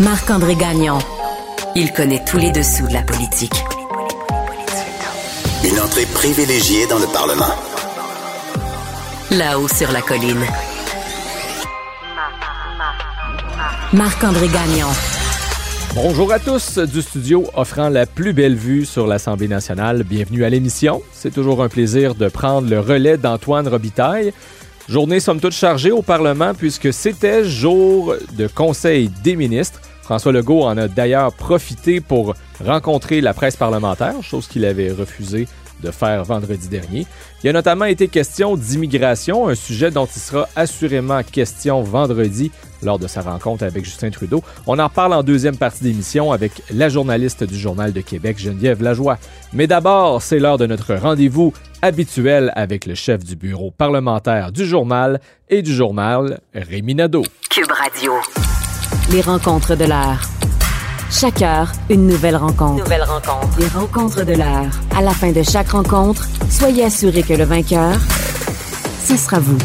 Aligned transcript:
Marc-André 0.00 0.54
Gagnon. 0.54 0.98
Il 1.74 1.92
connaît 1.92 2.24
tous 2.24 2.36
les 2.36 2.52
dessous 2.52 2.86
de 2.86 2.92
la 2.92 3.02
politique. 3.02 3.64
Une 5.64 5.80
entrée 5.80 6.06
privilégiée 6.14 6.86
dans 6.86 7.00
le 7.00 7.12
Parlement. 7.12 7.52
Là-haut 9.32 9.66
sur 9.66 9.90
la 9.90 10.00
colline. 10.00 10.44
Marc-André 13.92 14.46
Gagnon. 14.46 14.86
Bonjour 15.96 16.32
à 16.32 16.38
tous 16.38 16.78
du 16.78 17.02
studio 17.02 17.46
offrant 17.54 17.88
la 17.88 18.06
plus 18.06 18.32
belle 18.32 18.54
vue 18.54 18.84
sur 18.84 19.08
l'Assemblée 19.08 19.48
nationale. 19.48 20.04
Bienvenue 20.04 20.44
à 20.44 20.48
l'émission. 20.48 21.02
C'est 21.12 21.34
toujours 21.34 21.60
un 21.60 21.68
plaisir 21.68 22.14
de 22.14 22.28
prendre 22.28 22.70
le 22.70 22.78
relais 22.78 23.16
d'Antoine 23.16 23.66
Robitaille. 23.66 24.32
Journée 24.88 25.18
somme 25.18 25.40
toute 25.40 25.54
chargée 25.54 25.90
au 25.90 26.02
Parlement 26.02 26.54
puisque 26.54 26.92
c'était 26.92 27.44
jour 27.44 28.14
de 28.34 28.46
Conseil 28.46 29.10
des 29.24 29.34
ministres. 29.34 29.80
François 30.08 30.32
Legault 30.32 30.62
en 30.62 30.78
a 30.78 30.88
d'ailleurs 30.88 31.34
profité 31.34 32.00
pour 32.00 32.34
rencontrer 32.64 33.20
la 33.20 33.34
presse 33.34 33.56
parlementaire, 33.56 34.14
chose 34.22 34.46
qu'il 34.46 34.64
avait 34.64 34.90
refusé 34.90 35.46
de 35.82 35.90
faire 35.90 36.24
vendredi 36.24 36.68
dernier. 36.68 37.06
Il 37.44 37.50
a 37.50 37.52
notamment 37.52 37.84
été 37.84 38.08
question 38.08 38.56
d'immigration, 38.56 39.48
un 39.48 39.54
sujet 39.54 39.90
dont 39.90 40.06
il 40.06 40.18
sera 40.18 40.48
assurément 40.56 41.22
question 41.22 41.82
vendredi 41.82 42.50
lors 42.82 42.98
de 42.98 43.06
sa 43.06 43.20
rencontre 43.20 43.64
avec 43.64 43.84
Justin 43.84 44.08
Trudeau. 44.08 44.42
On 44.66 44.78
en 44.78 44.88
parle 44.88 45.12
en 45.12 45.22
deuxième 45.22 45.58
partie 45.58 45.84
d'émission 45.84 46.32
avec 46.32 46.52
la 46.72 46.88
journaliste 46.88 47.44
du 47.44 47.58
Journal 47.58 47.92
de 47.92 48.00
Québec, 48.00 48.38
Geneviève 48.38 48.82
Lajoie. 48.82 49.18
Mais 49.52 49.66
d'abord, 49.66 50.22
c'est 50.22 50.38
l'heure 50.38 50.56
de 50.56 50.64
notre 50.64 50.94
rendez-vous 50.94 51.52
habituel 51.82 52.50
avec 52.56 52.86
le 52.86 52.94
chef 52.94 53.22
du 53.24 53.36
bureau 53.36 53.72
parlementaire 53.72 54.52
du 54.52 54.64
journal 54.64 55.20
et 55.50 55.60
du 55.60 55.74
journal, 55.74 56.40
Rémi 56.54 56.94
Nadeau. 56.94 57.24
Les 59.10 59.22
rencontres 59.22 59.74
de 59.74 59.86
l'heure. 59.86 60.20
Chaque 61.10 61.40
heure, 61.40 61.72
une 61.88 62.06
nouvelle 62.06 62.36
rencontre. 62.36 62.84
Nouvelle 62.84 63.04
rencontre. 63.04 63.58
Les 63.58 63.68
rencontres 63.68 64.22
de 64.22 64.34
l'heure. 64.34 64.70
À 64.94 65.00
la 65.00 65.12
fin 65.12 65.32
de 65.32 65.42
chaque 65.42 65.70
rencontre, 65.70 66.28
soyez 66.50 66.84
assurés 66.84 67.22
que 67.22 67.32
le 67.32 67.44
vainqueur, 67.44 67.94
ce 69.02 69.16
sera 69.16 69.38
vous. 69.38 69.56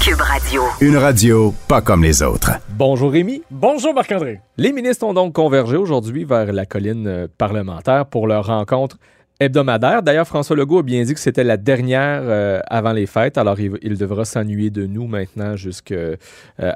Cube 0.00 0.20
Radio. 0.20 0.62
Une 0.80 0.96
radio 0.96 1.52
pas 1.66 1.80
comme 1.80 2.04
les 2.04 2.22
autres. 2.22 2.52
Bonjour 2.68 3.10
Rémi. 3.10 3.42
Bonjour 3.50 3.92
Marc-André. 3.92 4.40
Les 4.56 4.70
ministres 4.70 5.04
ont 5.04 5.14
donc 5.14 5.32
convergé 5.32 5.76
aujourd'hui 5.76 6.24
vers 6.24 6.52
la 6.52 6.64
colline 6.64 7.08
euh, 7.08 7.26
parlementaire 7.36 8.06
pour 8.06 8.28
leur 8.28 8.46
rencontre 8.46 8.98
hebdomadaire. 9.40 10.02
D'ailleurs, 10.02 10.26
François 10.26 10.54
Legault 10.56 10.78
a 10.78 10.82
bien 10.82 11.02
dit 11.02 11.14
que 11.14 11.20
c'était 11.20 11.44
la 11.44 11.56
dernière 11.56 12.20
euh, 12.22 12.60
avant 12.66 12.92
les 12.92 13.06
fêtes, 13.06 13.36
alors 13.36 13.58
il, 13.58 13.72
il 13.82 13.98
devra 13.98 14.24
s'ennuyer 14.24 14.70
de 14.70 14.86
nous 14.86 15.06
maintenant 15.06 15.56
jusqu'à 15.56 15.94
euh, 15.94 16.16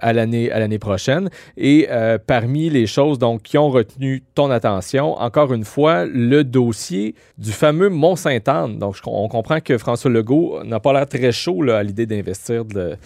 l'année 0.03 0.51
à 0.51 0.59
l'année 0.59 0.79
prochaine. 0.79 1.31
Et 1.56 1.86
euh, 1.91 2.19
parmi 2.25 2.69
les 2.69 2.86
choses 2.86 3.19
donc 3.19 3.42
qui 3.42 3.59
ont 3.59 3.70
retenu 3.70 4.23
ton 4.34 4.51
attention, 4.51 5.14
encore 5.14 5.53
une 5.53 5.64
fois, 5.64 6.05
le 6.05 6.42
dossier 6.42 7.14
du 7.39 7.53
fameux 7.53 7.89
Mont-Sainte-Anne. 7.89 8.79
Donc, 8.79 8.97
on 9.06 9.29
comprend 9.29 9.61
que 9.61 9.79
François 9.79 10.11
Legault 10.11 10.62
n'a 10.64 10.81
pas 10.81 10.92
l'air 10.92 11.06
très 11.06 11.33
chaud 11.33 11.62
à 11.70 11.83
l'idée 11.83 12.06
d'investir 12.06 12.64
de, 12.64 12.97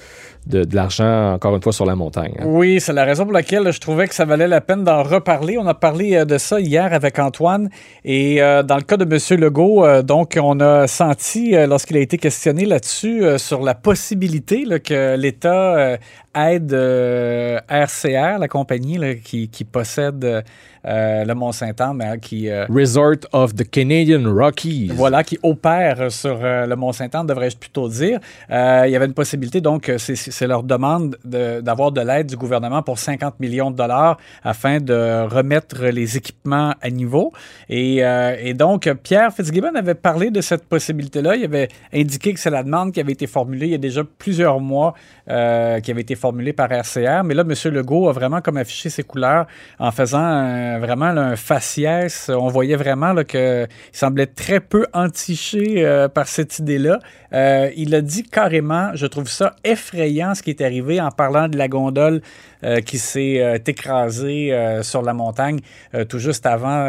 de, 0.47 0.67
l'argent 0.75 1.35
encore 1.35 1.55
une 1.55 1.63
fois 1.63 1.73
sur 1.73 1.87
la 1.87 1.95
montagne. 1.95 2.35
hein. 2.39 2.45
Oui, 2.47 2.81
c'est 2.81 2.93
la 2.93 3.05
raison 3.05 3.25
pour 3.25 3.33
laquelle 3.33 3.73
je 3.73 3.81
trouvais 3.81 4.09
que 4.09 4.15
ça 4.15 4.25
valait 4.25 4.49
la 4.49 4.61
peine 4.61 4.85
d'en 4.85 5.03
reparler. 5.03 5.59
On 5.59 5.67
a 5.67 5.75
parlé 5.75 6.17
euh, 6.17 6.25
de 6.25 6.39
ça 6.39 6.61
hier 6.61 6.93
avec 6.93 7.19
Antoine. 7.19 7.71
Et 8.05 8.43
euh, 8.43 8.63
dans 8.63 8.77
le 8.77 8.83
cas 8.83 8.97
de 8.97 9.05
M. 9.05 9.41
Legault, 9.41 9.85
euh, 9.85 10.03
donc, 10.03 10.39
on 10.41 10.61
a 10.61 10.87
senti, 10.87 11.53
lorsqu'il 11.53 11.97
a 11.97 12.01
été 12.01 12.19
questionné 12.19 12.65
là-dessus, 12.65 13.25
sur 13.39 13.63
la 13.63 13.75
possibilité 13.75 14.65
que 14.81 15.17
l'État 15.17 15.99
aide 16.35 16.73
RCR, 16.73 18.39
la 18.39 18.49
compagnie 18.49 18.99
qui, 19.23 19.65
possède 19.65 20.45
le 20.85 21.33
Mont-Saint-Anne, 21.35 22.03
hein, 22.03 22.19
qui. 22.19 22.49
euh, 22.49 22.67
Resort 22.69 23.17
of 23.33 23.55
the 23.55 23.69
Canadian 23.69 24.23
Rockies. 24.35 24.91
Voilà, 24.95 25.23
qui 25.23 25.39
opère 25.43 26.11
sur 26.11 26.39
euh, 26.43 26.67
le 26.67 26.77
Mont-Saint-Anne, 26.77 27.27
devrais-je 27.27 27.57
plutôt 27.57 27.89
dire. 27.89 28.19
Euh, 28.51 28.85
il 28.87 28.91
y 28.93 28.97
avait 28.97 29.07
une 29.07 29.15
possibilité, 29.15 29.61
donc, 29.61 29.89
euh, 29.89 29.99
c'est- 29.99 30.47
leur 30.47 30.63
demande 30.65 31.17
de- 31.25 31.61
d'avoir 31.61 31.93
de, 31.93 32.01
l'aide 32.01 32.27
du 32.27 32.37
gouvernement 32.37 32.83
pour 32.83 32.99
50 32.99 33.39
millions 33.39 33.71
de 33.71 33.77
dollars 33.77 34.19
afin 34.43 34.79
de 34.81 35.27
remettre 35.29 35.85
les 35.87 36.17
équipements 36.17 36.75
à 36.81 36.91
niveau. 36.91 37.33
Et, 37.69 38.05
euh, 38.05 38.35
et 38.41 38.55
donc, 38.55 38.91
Pierre 39.03 39.33
Fitzgibbon 39.33 39.75
avait 39.77 39.95
parlé 39.95 40.31
de 40.31 40.41
cette 40.41 40.65
possibilité-là. 40.65 41.37
Il 41.37 41.45
avait 41.45 41.69
indiqué 41.95 42.35
que 42.35 42.41
c'est 42.41 42.51
la 42.51 42.63
demande 42.63 42.93
qui 42.93 43.01
avait 43.01 43.13
été 43.13 43.27
formulée 43.27 43.67
il 43.67 43.73
y 43.73 43.75
a 43.75 43.79
déjà 43.79 44.03
plusieurs 44.19 44.59
mois, 44.61 44.95
euh, 45.31 45.79
qui 45.81 45.91
avait 45.91 46.01
été 46.03 46.15
formulée 46.17 46.53
par 46.53 46.71
RCR. 46.73 47.23
Mais 47.25 47.35
là, 47.35 47.43
M. 47.49 47.73
Legault 47.73 48.09
a 48.09 48.13
vraiment 48.13 48.41
comme 48.41 48.57
affiché 48.57 48.91
ses 48.91 49.03
couleurs 49.05 49.47
en 49.79 49.91
faisant 49.93 50.19
un- 50.19 50.72
vraiment 50.79 51.13
là, 51.13 51.23
un 51.23 51.37
faciès. 51.37 52.31
On 52.31 52.49
voyait 52.49 52.77
vraiment 52.77 53.15
qu'il 53.25 53.69
semblait 53.93 54.27
très 54.27 54.61
peu 54.61 54.87
entiché 54.93 55.85
euh, 55.85 56.09
par 56.09 56.29
cette 56.29 56.59
idée-là. 56.59 56.99
Euh, 57.33 57.71
il 57.77 57.95
a 57.95 58.01
dit 58.01 58.25
carrément, 58.25 58.91
je 58.95 59.07
trouve 59.07 59.29
ça 59.29 59.57
effrayant 59.65 60.35
ce 60.35 60.43
qui 60.43 60.51
est 60.51 60.61
arrivé 60.61 61.01
en 61.01 61.11
parlant 61.11 61.49
de 61.49 61.57
la 61.57 61.69
gondole 61.69 62.21
euh, 62.65 62.81
qui 62.81 62.99
s'est 62.99 63.61
écrasée 63.67 64.53
sur 64.83 65.03
la 65.03 65.15
montagne 65.15 65.61
tout 66.09 66.19
juste 66.19 66.47
avant 66.47 66.87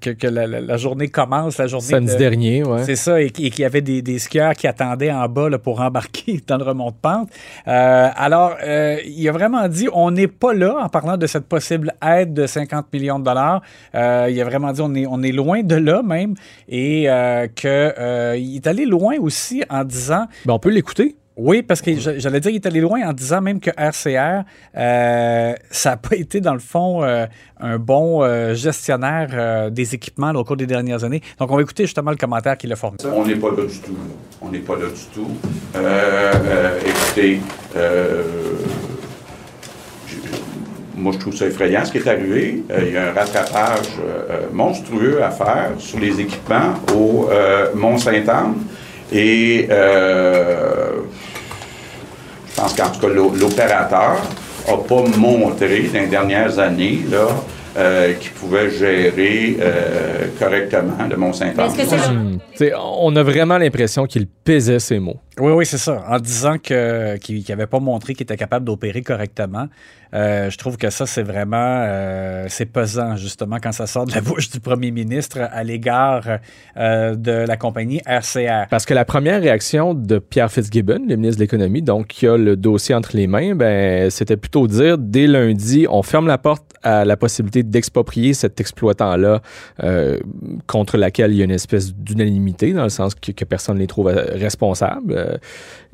que, 0.00 0.10
que 0.10 0.26
la, 0.26 0.76
journée 0.76 1.08
commence, 1.08 1.58
la 1.58 1.66
journée 1.66 1.86
Samedi 1.86 2.12
de- 2.12 2.18
dernier, 2.18 2.62
ouais. 2.64 2.84
c'est 2.84 2.96
ça, 2.96 3.20
et, 3.20 3.26
et 3.26 3.30
qu'il 3.30 3.60
y 3.60 3.64
avait 3.64 3.80
des, 3.80 4.02
des 4.02 4.18
skieurs 4.18 4.54
qui 4.54 4.66
attendaient 4.66 5.10
en 5.10 5.28
bas 5.28 5.48
là, 5.48 5.58
pour 5.58 5.80
embarquer 5.80 6.40
dans 6.46 6.56
le 6.56 6.64
remont-de-pente. 6.64 7.28
Euh, 7.66 8.08
alors, 8.14 8.56
euh, 8.62 8.98
il 9.04 9.28
a 9.28 9.32
vraiment 9.32 9.68
dit, 9.68 9.88
on 9.92 10.10
n'est 10.10 10.28
pas 10.28 10.54
là 10.54 10.76
en 10.80 10.88
parlant 10.88 11.16
de 11.16 11.26
cette 11.26 11.46
possible 11.46 11.92
aide 12.04 12.34
de 12.34 12.46
50 12.56 12.92
millions 12.92 13.18
de 13.18 13.24
dollars. 13.24 13.60
Euh, 13.94 14.28
il 14.30 14.40
a 14.40 14.44
vraiment 14.44 14.72
dit, 14.72 14.80
on 14.82 14.94
est, 14.94 15.06
on 15.06 15.22
est 15.22 15.32
loin 15.32 15.62
de 15.62 15.76
là 15.76 16.02
même, 16.02 16.34
et 16.68 17.04
euh, 17.08 17.46
qu'il 17.54 18.56
est 18.56 18.66
allé 18.66 18.84
loin 18.86 19.14
aussi 19.20 19.62
en 19.68 19.84
disant, 19.84 20.26
Ben, 20.46 20.54
on 20.54 20.58
peut 20.58 20.70
l'écouter. 20.70 21.16
oui, 21.36 21.62
parce 21.62 21.82
que 21.82 21.90
j'allais 22.22 22.40
dire, 22.40 22.50
il 22.50 22.54
est 22.56 22.66
allé 22.66 22.80
loin 22.80 23.00
en 23.06 23.12
disant 23.12 23.42
même 23.42 23.60
que 23.60 23.70
RCR, 23.76 24.44
euh, 24.76 25.52
ça 25.70 25.90
n'a 25.90 25.96
pas 25.98 26.16
été, 26.16 26.40
dans 26.40 26.54
le 26.54 26.60
fond, 26.60 27.02
euh, 27.04 27.26
un 27.60 27.78
bon 27.78 28.22
euh, 28.22 28.54
gestionnaire 28.54 29.28
euh, 29.34 29.68
des 29.70 29.94
équipements 29.94 30.32
là, 30.32 30.38
au 30.40 30.44
cours 30.44 30.56
des 30.56 30.66
dernières 30.66 31.04
années. 31.04 31.20
Donc, 31.38 31.50
on 31.50 31.56
va 31.56 31.62
écouter 31.62 31.84
justement 31.84 32.10
le 32.10 32.16
commentaire 32.16 32.56
qu'il 32.56 32.72
a 32.72 32.76
formulé. 32.76 33.04
On 33.12 33.26
n'est 33.26 33.36
pas 33.36 33.50
là 33.50 33.64
du 33.66 33.78
tout. 33.80 33.98
On 34.40 34.48
n'est 34.50 34.60
pas 34.60 34.76
là 34.76 34.86
du 34.88 35.04
tout. 35.14 35.30
Euh, 35.76 35.78
euh, 35.78 36.80
écoutez, 36.92 37.40
euh, 37.76 38.22
moi 40.96 41.12
je 41.12 41.18
trouve 41.18 41.34
ça 41.36 41.46
effrayant 41.46 41.84
ce 41.84 41.92
qui 41.92 41.98
est 41.98 42.08
arrivé. 42.08 42.62
Euh, 42.70 42.78
il 42.86 42.92
y 42.94 42.96
a 42.96 43.10
un 43.10 43.12
rattrapage 43.12 43.88
euh, 44.00 44.30
euh, 44.30 44.40
monstrueux 44.52 45.22
à 45.22 45.30
faire 45.30 45.70
sur 45.78 45.98
les 45.98 46.20
équipements 46.20 46.74
au 46.94 47.28
euh, 47.30 47.66
Mont-Saint-Anne. 47.74 48.54
Et 49.12 49.68
euh, 49.70 51.00
je 52.48 52.54
pense 52.60 52.74
qu'en 52.74 52.88
tout 52.90 53.00
cas, 53.00 53.08
l'o- 53.08 53.32
l'opérateur 53.38 54.16
n'a 54.68 54.76
pas 54.76 55.02
montré 55.18 55.82
dans 55.92 56.00
les 56.00 56.06
dernières 56.06 56.58
années 56.58 57.00
là, 57.10 57.26
euh, 57.76 58.14
qu'il 58.14 58.32
pouvait 58.32 58.70
gérer 58.70 59.58
euh, 59.60 60.26
correctement 60.40 60.96
le 61.08 61.16
Mont-Saint-Anne. 61.16 61.70
Hmm. 62.14 62.38
On 63.00 63.14
a 63.16 63.22
vraiment 63.22 63.58
l'impression 63.58 64.06
qu'il 64.06 64.26
pesait 64.26 64.78
ses 64.78 64.98
mots. 64.98 65.18
Oui, 65.38 65.52
oui, 65.52 65.66
c'est 65.66 65.78
ça. 65.78 66.02
En 66.08 66.18
disant 66.18 66.56
que, 66.58 67.16
qu'il 67.18 67.44
n'avait 67.46 67.66
pas 67.66 67.78
montré 67.78 68.14
qu'il 68.14 68.22
était 68.22 68.38
capable 68.38 68.64
d'opérer 68.64 69.02
correctement, 69.02 69.68
euh, 70.14 70.48
je 70.48 70.56
trouve 70.56 70.78
que 70.78 70.88
ça, 70.88 71.04
c'est 71.04 71.22
vraiment 71.22 71.56
euh, 71.58 72.46
c'est 72.48 72.64
pesant, 72.64 73.16
justement, 73.16 73.58
quand 73.62 73.72
ça 73.72 73.86
sort 73.86 74.06
de 74.06 74.12
la 74.12 74.20
bouche 74.22 74.48
du 74.50 74.60
premier 74.60 74.90
ministre 74.90 75.38
à 75.40 75.62
l'égard 75.62 76.24
euh, 76.78 77.14
de 77.14 77.32
la 77.32 77.56
compagnie 77.58 78.00
RCR. 78.06 78.68
Parce 78.70 78.86
que 78.86 78.94
la 78.94 79.04
première 79.04 79.42
réaction 79.42 79.92
de 79.92 80.18
Pierre 80.18 80.50
Fitzgibbon, 80.50 81.04
le 81.06 81.16
ministre 81.16 81.38
de 81.38 81.44
l'Économie, 81.44 81.82
donc 81.82 82.06
qui 82.06 82.26
a 82.26 82.38
le 82.38 82.56
dossier 82.56 82.94
entre 82.94 83.14
les 83.14 83.26
mains, 83.26 83.54
ben, 83.54 84.08
c'était 84.10 84.38
plutôt 84.38 84.66
dire 84.66 84.96
dès 84.96 85.26
lundi, 85.26 85.86
on 85.90 86.02
ferme 86.02 86.28
la 86.28 86.38
porte 86.38 86.66
à 86.82 87.04
la 87.04 87.16
possibilité 87.16 87.62
d'exproprier 87.64 88.32
cet 88.32 88.60
exploitant-là 88.60 89.42
euh, 89.82 90.18
contre 90.66 90.96
laquelle 90.96 91.32
il 91.32 91.38
y 91.38 91.40
a 91.40 91.44
une 91.44 91.50
espèce 91.50 91.92
d'unanimité, 91.94 92.72
dans 92.72 92.84
le 92.84 92.90
sens 92.90 93.14
que, 93.14 93.32
que 93.32 93.44
personne 93.44 93.74
ne 93.74 93.80
les 93.80 93.86
trouve 93.88 94.08
euh, 94.08 94.24
responsables. 94.34 95.12
Euh, 95.26 95.36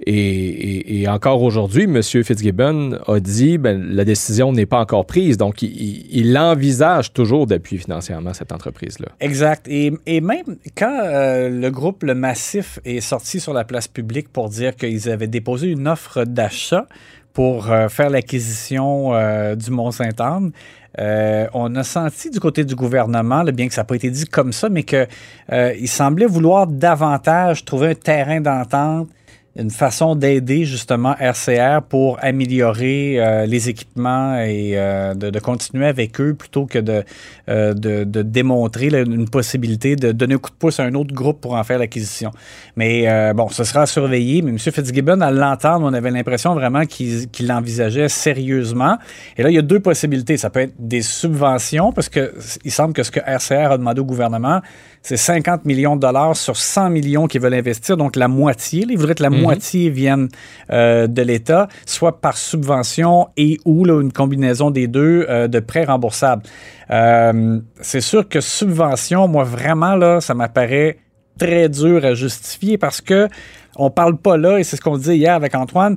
Et, 0.06 1.06
encore 1.08 1.43
aujourd'hui, 1.43 1.84
M. 1.84 2.02
Fitzgibbon 2.02 2.99
a 3.06 3.20
dit 3.20 3.58
ben, 3.58 3.81
la 3.90 4.05
décision 4.05 4.52
n'est 4.52 4.67
pas 4.67 4.81
encore 4.81 5.06
prise, 5.06 5.37
donc 5.37 5.62
il, 5.62 6.38
envisage 6.38 7.12
toujours 7.12 7.46
d'appuyer 7.46 7.81
financièrement 7.82 8.32
cette 8.32 8.52
entreprise-là. 8.52 9.08
Exact. 9.20 9.67
Et, 9.69 9.93
même 10.20 10.56
quand 10.76 11.00
euh, 11.05 11.49
le 11.49 11.70
groupe 11.70 12.02
Le 12.02 12.14
Massif 12.14 12.79
est 12.84 13.00
sorti 13.00 13.38
sur 13.38 13.52
la 13.52 13.64
place 13.64 13.87
publique 13.87 14.29
pour 14.32 14.49
dire 14.49 14.75
qu'ils 14.76 15.08
avaient 15.11 15.26
déposé 15.26 15.69
une 15.69 15.87
offre 15.87 16.25
d'achat 16.25 16.87
pour 17.32 17.70
euh, 17.70 17.88
faire 17.88 18.11
l'acquisition 18.11 19.12
du 19.56 19.70
Mont-Saint-Anne, 19.70 20.52
on 20.99 21.75
a 21.75 21.85
senti 21.85 22.31
du 22.31 22.40
côté 22.40 22.64
du 22.64 22.75
gouvernement, 22.75 23.44
bien 23.44 23.69
que 23.69 23.75
ça 23.75 23.82
n'a 23.82 23.87
pas 23.87 23.96
été 23.96 24.11
dit 24.11 24.26
comme 24.26 24.52
ça, 24.52 24.69
mais 24.69 24.82
qu'il 24.85 25.88
semblait 25.88 26.26
vouloir 26.26 26.67
davantage 26.67 27.64
trouver 27.64 27.88
un 27.88 27.94
terrain 27.94 28.40
d'entente 28.40 29.08
une 29.54 29.70
façon 29.70 30.14
d'aider 30.16 30.64
justement 30.64 31.14
RCR 31.19 31.82
pour 31.87 32.19
améliorer 32.22 33.16
euh, 33.19 33.44
les 33.44 33.69
équipements 33.69 34.38
et 34.38 34.72
euh, 34.76 35.12
de, 35.14 35.38
continuer 35.40 35.87
avec 35.87 36.19
eux 36.20 36.34
plutôt 36.34 36.64
que 36.64 36.78
de, 36.78 37.04
euh, 37.50 37.75
de, 37.75 38.22
démontrer 38.22 38.88
une 38.88 39.28
possibilité 39.28 39.94
de 39.94 40.12
donner 40.12 40.34
un 40.34 40.38
coup 40.38 40.50
de 40.50 40.56
pouce 40.56 40.81
à 40.81 40.84
un 40.84 40.94
autre 40.94 41.12
groupe 41.12 41.40
pour 41.40 41.54
en 41.54 41.64
faire 41.64 41.78
l'acquisition. 41.78 42.31
Mais 42.76 43.32
bon, 43.34 43.49
ce 43.49 43.64
sera 43.64 43.87
surveillé. 43.87 44.43
Mais 44.43 44.50
M. 44.50 44.58
Fitzgibbon, 44.58 45.20
à 45.20 45.31
l'entendre, 45.31 45.87
on 45.87 45.93
avait 45.93 46.10
l'impression 46.10 46.54
vraiment 46.54 46.87
qu'il 46.87 47.28
l'envisageait 47.40 48.08
sérieusement. 48.08 48.96
Et 49.37 49.43
là, 49.43 49.50
il 49.50 49.54
y 49.54 49.58
a 49.58 49.62
deux 49.62 49.81
possibilités. 49.81 50.37
Ça 50.37 50.50
peut 50.50 50.60
être 50.60 50.75
des 50.78 51.02
subventions 51.02 51.93
parce 51.93 52.08
que 52.08 52.32
il 52.64 52.70
semble 52.70 52.94
que 52.94 53.02
ce 53.02 53.10
que 53.10 53.20
RCR 53.20 53.72
a 53.72 53.78
demandé 53.78 54.00
au 54.00 54.04
gouvernement, 54.04 54.60
c'est 55.02 55.16
50 55.16 55.64
millions 55.64 55.96
de 55.96 56.00
dollars 56.00 56.37
sur 56.37 56.56
100 56.56 56.90
millions 56.90 57.26
qu'ils 57.26 57.40
veulent 57.40 57.54
investir, 57.54 57.96
donc 57.96 58.14
la 58.14 58.28
moitié. 58.28 58.87
ils 58.88 58.96
voudraient 58.96 59.14
la 59.19 59.31
mhm. 59.31 59.41
Moitié 59.42 59.90
vienne 59.90 60.28
euh, 60.70 61.06
de 61.06 61.22
l'État, 61.22 61.68
soit 61.86 62.20
par 62.20 62.36
subvention 62.36 63.28
et 63.36 63.58
ou 63.64 63.86
une 63.86 64.12
combinaison 64.12 64.70
des 64.70 64.86
deux 64.86 65.26
euh, 65.28 65.48
de 65.48 65.60
prêts 65.60 65.84
remboursables. 65.84 66.42
Euh, 66.90 67.60
c'est 67.80 68.00
sûr 68.00 68.28
que 68.28 68.40
subvention, 68.40 69.28
moi 69.28 69.44
vraiment, 69.44 69.96
là, 69.96 70.20
ça 70.20 70.34
m'apparaît 70.34 70.98
très 71.38 71.68
dur 71.68 72.04
à 72.04 72.14
justifier 72.14 72.78
parce 72.78 73.00
que 73.00 73.28
on 73.76 73.90
parle 73.90 74.16
pas 74.16 74.36
là, 74.36 74.58
et 74.58 74.64
c'est 74.64 74.76
ce 74.76 74.80
qu'on 74.80 74.98
disait 74.98 75.16
hier 75.16 75.34
avec 75.34 75.54
Antoine, 75.54 75.96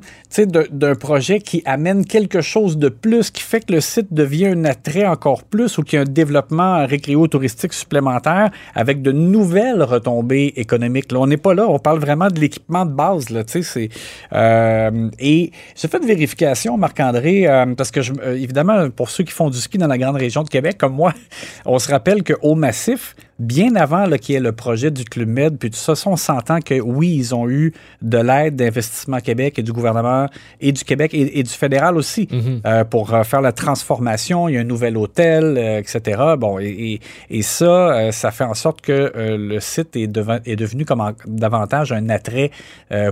d'un 0.71 0.95
projet 0.95 1.39
qui 1.39 1.61
amène 1.65 2.05
quelque 2.05 2.41
chose 2.41 2.77
de 2.77 2.89
plus, 2.89 3.31
qui 3.31 3.41
fait 3.41 3.65
que 3.65 3.73
le 3.73 3.81
site 3.81 4.13
devient 4.13 4.47
un 4.47 4.65
attrait 4.65 5.05
encore 5.05 5.43
plus 5.43 5.77
ou 5.77 5.83
qu'il 5.83 5.97
y 5.97 5.99
a 5.99 6.01
un 6.01 6.11
développement 6.11 6.85
récréo-touristique 6.85 7.73
supplémentaire 7.73 8.51
avec 8.73 9.01
de 9.01 9.11
nouvelles 9.11 9.83
retombées 9.83 10.53
économiques. 10.55 11.11
Là, 11.11 11.19
on 11.19 11.27
n'est 11.27 11.37
pas 11.37 11.53
là, 11.53 11.67
on 11.67 11.79
parle 11.79 11.99
vraiment 11.99 12.27
de 12.27 12.39
l'équipement 12.39 12.85
de 12.85 12.91
base. 12.91 13.29
Là, 13.29 13.43
c'est, 13.45 13.89
euh, 14.33 15.09
et 15.19 15.51
j'ai 15.75 15.87
fait 15.87 15.97
une 15.97 16.07
vérification, 16.07 16.77
Marc-André, 16.77 17.47
euh, 17.47 17.73
parce 17.75 17.91
que, 17.91 18.01
je, 18.01 18.13
euh, 18.21 18.35
évidemment, 18.35 18.89
pour 18.89 19.09
ceux 19.09 19.23
qui 19.23 19.31
font 19.31 19.49
du 19.49 19.57
ski 19.57 19.77
dans 19.77 19.87
la 19.87 19.97
grande 19.97 20.15
région 20.15 20.43
de 20.43 20.49
Québec, 20.49 20.77
comme 20.77 20.93
moi, 20.93 21.13
on 21.65 21.79
se 21.79 21.89
rappelle 21.89 22.23
qu'au 22.23 22.55
Massif, 22.55 23.15
bien 23.39 23.75
avant 23.75 24.09
qu'il 24.11 24.33
y 24.33 24.37
ait 24.37 24.41
le 24.41 24.53
projet 24.53 24.91
du 24.91 25.03
Club 25.03 25.27
Med, 25.27 25.57
puis 25.57 25.69
tout 25.69 25.77
ça, 25.77 25.93
on 26.05 26.15
s'entend 26.15 26.61
que 26.61 26.79
oui, 26.79 27.13
ils 27.15 27.35
ont 27.35 27.49
eu 27.49 27.73
de 28.01 28.17
l'aide 28.17 28.55
d'Investissement 28.55 29.19
Québec 29.19 29.59
et 29.59 29.63
du 29.63 29.73
gouvernement 29.73 30.27
et 30.61 30.71
du 30.71 30.83
Québec 30.83 31.13
et, 31.13 31.43
du 31.43 31.49
fédéral 31.49 31.97
aussi 31.97 32.27
mhm. 32.31 32.61
euh, 32.65 32.83
pour 32.85 33.13
euh, 33.13 33.23
faire 33.23 33.41
la 33.41 33.51
transformation. 33.51 34.47
Il 34.47 34.55
y 34.55 34.57
a 34.57 34.61
un 34.61 34.65
nouvel 34.65 34.95
hôtel, 34.95 35.57
euh, 35.57 35.79
etc. 35.79 36.21
Bon, 36.37 36.59
et, 36.59 36.99
ça, 37.41 38.11
ça 38.11 38.31
fait 38.31 38.43
en 38.43 38.53
sorte 38.53 38.81
que 38.81 39.11
le 39.15 39.59
site 39.59 39.95
est, 39.95 40.09
est 40.45 40.55
devenu 40.55 40.85
comme 40.85 41.13
davantage 41.27 41.91
un 41.91 42.09
attrait 42.09 42.51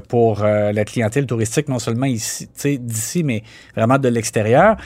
pour 0.07 0.43
la 0.43 0.85
clientèle 0.85 1.27
touristique, 1.27 1.69
non 1.69 1.77
seulement 1.77 2.07
ici, 2.07 2.49
d'ici, 2.79 3.23
mais 3.23 3.43
vraiment 3.75 3.99
de 3.99 4.09
l'extérieur. 4.09 4.77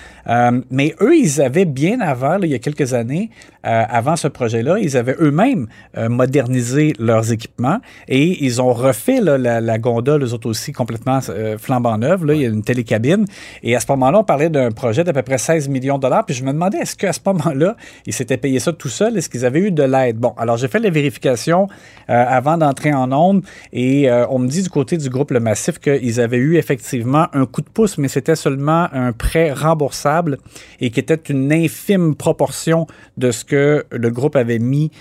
mais 0.70 0.96
eux, 1.02 1.16
ils 1.16 1.42
avaient 1.42 1.66
bien 1.66 2.02
avant, 2.02 2.40
il 2.42 2.50
y 2.50 2.56
a 2.56 2.60
quelques 2.60 2.94
années, 2.94 3.30
avant 3.64 4.16
ce 4.16 4.28
projet-là, 4.28 4.80
ils 4.80 4.98
avaient 4.98 5.16
eux-mêmes 5.28 5.68
modernisé 6.10 6.94
leurs 7.00 7.32
équipements 7.32 7.80
et 8.08 8.44
ils 8.46 8.62
ont 8.62 8.74
refait 8.74 9.22
la 9.22 9.68
la 9.68 9.78
gondole, 9.78 10.24
eux 10.24 10.34
autres 10.34 10.50
aussi, 10.50 10.72
complètement 10.72 11.20
euh, 11.30 11.58
flambant 11.58 11.98
neuve. 11.98 12.26
Là, 12.26 12.34
il 12.34 12.42
y 12.42 12.46
a 12.46 12.50
une 12.50 12.64
télécabine. 12.64 13.26
Et 13.64 13.76
à 13.76 13.80
ce 13.80 13.86
moment-là, 13.90 14.20
on 14.20 14.24
parlait 14.24 14.50
d'un 14.50 14.72
projet 14.72 15.04
d'à 15.04 15.14
peu 15.14 15.22
près 15.22 15.38
16 15.38 15.68
millions 15.70 15.98
de 15.98 16.02
dollars. 16.02 16.26
Puis 16.26 16.36
je 16.36 16.44
me 16.44 16.52
demandais, 16.52 16.80
est-ce 16.80 16.96
qu'à 16.96 17.14
ce, 17.14 17.20
moment-là, 17.26 17.76
ils 18.06 18.14
s'étaient 18.14 18.38
payé 18.38 18.60
ça 18.60 18.74
tout 18.74 18.90
seuls? 18.90 19.18
Est-ce 19.18 19.30
qu'ils 19.30 19.46
avaient 19.46 19.60
eu 19.60 19.72
de 19.72 19.84
l'aide? 19.84 20.18
Bon, 20.18 20.34
alors 20.38 20.58
j'ai 20.58 20.68
fait 20.68 20.80
les 20.80 20.90
vérifications 20.90 21.68
euh, 22.10 22.26
avant 22.28 22.58
d'entrer 22.58 22.94
en 22.94 23.12
onde. 23.12 23.44
Et 23.74 24.10
euh, 24.10 24.26
on 24.30 24.40
me 24.40 24.48
dit 24.48 24.64
du 24.64 24.70
côté 24.70 24.98
du 24.98 25.10
groupe 25.10 25.32
Le 25.32 25.40
Massif 25.40 25.80
qu'ils 25.80 26.20
avaient 26.22 26.38
eu 26.38 26.56
effectivement 26.58 27.28
un 27.34 27.46
coup 27.46 27.62
de 27.62 27.70
pouce, 27.70 27.98
mais 27.98 28.08
c'était 28.08 28.36
seulement 28.36 28.88
un 28.94 29.12
prêt 29.12 29.52
remboursable 29.52 30.38
et 30.80 30.90
qui 30.92 31.00
était 31.00 31.20
une 31.30 31.52
infime 31.52 32.16
proportion 32.16 32.88
de 33.18 33.32
ce 33.32 33.44
que 33.44 33.86
le 33.92 34.10
groupe 34.10 34.36
avait 34.36 34.60
mis 34.60 34.92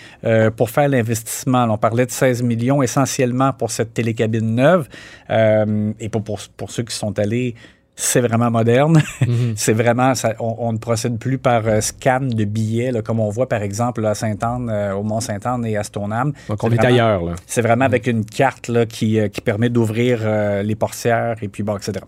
pour 0.57 0.71
faire 0.71 0.89
l'investissement. 0.89 1.67
On 1.71 1.79
parlait 1.79 2.07
de 2.07 2.11
16 2.11 2.43
millions 2.43 2.83
essentiellement 2.83 3.53
pour 3.53 3.71
cette 3.71 3.95
télécabine 3.95 4.55
neuve. 4.55 4.89
Euh, 5.31 5.93
et 6.01 6.09
pour, 6.09 6.23
pour, 6.57 6.71
ceux 6.71 6.83
qui 6.83 6.95
sont 6.95 7.19
allés, 7.19 7.55
c'est 7.95 8.21
vraiment 8.21 8.51
moderne. 8.51 9.03
Mhm. 9.27 9.53
c'est 9.57 9.73
vraiment, 9.73 10.13
on, 10.39 10.73
ne 10.73 10.79
procède 10.79 11.19
plus 11.19 11.39
par 11.39 11.67
euh, 11.67 11.81
scan 11.81 12.21
de 12.21 12.45
billets, 12.45 12.93
comme 13.03 13.21
on 13.21 13.31
voit 13.31 13.49
par 13.49 13.63
exemple 13.63 14.05
à 14.05 14.15
Sainte-Anne, 14.15 14.69
euh, 14.71 14.95
au 14.95 15.03
Mont-Sainte-Anne 15.03 15.65
et 15.65 15.77
à 15.77 15.83
Stoneham. 15.83 16.33
Donc 16.49 16.63
on 16.63 16.71
est, 16.71 16.85
ailleurs. 16.85 17.23
C'est 17.47 17.63
vraiment 17.63 17.85
mhm. 17.85 17.93
avec 17.93 18.07
une 18.07 18.25
carte 18.25 18.69
là, 18.69 18.87
qui, 18.87 19.19
qui 19.31 19.41
permet 19.41 19.71
d'ouvrir 19.71 20.21
les 20.63 20.75
portières 20.75 21.37
et 21.43 21.49
puis 21.49 21.63
bon, 21.63 21.77
etc. 21.77 22.05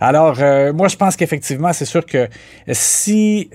Alors, 0.00 0.36
moi, 0.74 0.88
je 0.88 0.96
pense 0.96 1.16
qu'effectivement, 1.16 1.72
c'est 1.72 1.84
sûr 1.84 2.06
que 2.06 2.28
si 2.70 3.50